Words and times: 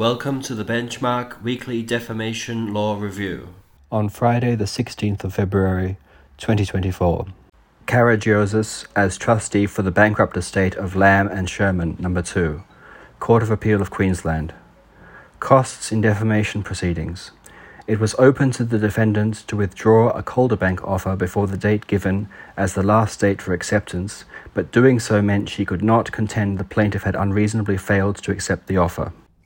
Welcome 0.00 0.40
to 0.44 0.54
the 0.54 0.64
Benchmark 0.64 1.42
Weekly 1.42 1.82
Defamation 1.82 2.72
Law 2.72 2.98
Review. 2.98 3.48
On 3.92 4.08
Friday, 4.08 4.54
the 4.54 4.64
16th 4.64 5.24
of 5.24 5.34
February, 5.34 5.98
2024. 6.38 7.26
Karagiozis 7.86 8.86
as 8.96 9.18
trustee 9.18 9.66
for 9.66 9.82
the 9.82 9.90
bankrupt 9.90 10.38
estate 10.38 10.74
of 10.74 10.96
Lamb 10.96 11.28
and 11.28 11.50
Sherman, 11.50 11.98
number 11.98 12.22
2, 12.22 12.62
Court 13.18 13.42
of 13.42 13.50
Appeal 13.50 13.82
of 13.82 13.90
Queensland. 13.90 14.54
Costs 15.38 15.92
in 15.92 16.00
defamation 16.00 16.62
proceedings. 16.62 17.32
It 17.86 18.00
was 18.00 18.14
open 18.18 18.52
to 18.52 18.64
the 18.64 18.78
defendant 18.78 19.46
to 19.48 19.56
withdraw 19.56 20.08
a 20.12 20.22
Calderbank 20.22 20.82
offer 20.82 21.14
before 21.14 21.46
the 21.46 21.58
date 21.58 21.86
given 21.86 22.30
as 22.56 22.72
the 22.72 22.82
last 22.82 23.20
date 23.20 23.42
for 23.42 23.52
acceptance, 23.52 24.24
but 24.54 24.72
doing 24.72 24.98
so 24.98 25.20
meant 25.20 25.50
she 25.50 25.66
could 25.66 25.82
not 25.82 26.10
contend 26.10 26.56
the 26.56 26.64
plaintiff 26.64 27.02
had 27.02 27.16
unreasonably 27.16 27.76
failed 27.76 28.16
to 28.22 28.32
accept 28.32 28.66
the 28.66 28.78
offer. 28.78 29.12